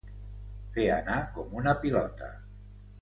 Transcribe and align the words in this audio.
Fer 0.77 0.85
anar 0.95 1.19
com 1.35 1.53
una 1.61 1.77
pilota. 1.85 2.31